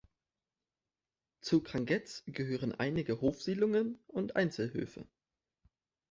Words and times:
Zu 1.41 1.61
Grangettes 1.61 2.23
gehören 2.25 2.71
einige 2.73 3.21
Hofsiedlungen 3.21 3.99
und 4.07 4.35
Einzelhöfe. 4.35 5.05